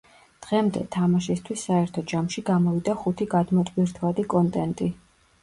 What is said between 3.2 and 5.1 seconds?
გადმოტვირთვადი კონტენტი.